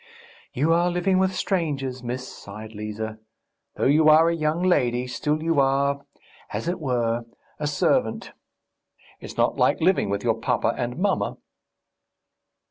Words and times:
"You 0.53 0.73
are 0.73 0.89
living 0.89 1.19
with 1.19 1.35
strangers, 1.35 2.01
miss," 2.01 2.27
sighed 2.27 2.73
Liza. 2.73 3.19
"Though 3.75 3.85
you 3.85 4.09
are 4.09 4.29
a 4.31 4.35
young 4.35 4.63
lady, 4.63 5.05
still 5.05 5.43
you 5.43 5.59
are... 5.59 6.01
as 6.51 6.67
it 6.67 6.79
were... 6.79 7.25
a 7.59 7.67
servant.... 7.67 8.31
It's 9.19 9.37
not 9.37 9.57
like 9.57 9.79
living 9.79 10.09
with 10.09 10.23
your 10.23 10.39
papa 10.39 10.73
and 10.75 10.97
mamma." 10.97 11.37